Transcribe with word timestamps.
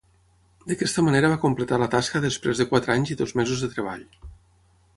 D'aquesta 0.71 1.03
manera 1.07 1.29
va 1.33 1.37
completar 1.43 1.79
la 1.83 1.89
tasca 1.95 2.21
després 2.23 2.63
de 2.63 2.67
quatre 2.73 2.95
anys 2.97 3.13
i 3.17 3.19
dos 3.23 3.35
mesos 3.41 3.65
de 3.67 3.73
treball. 3.75 4.05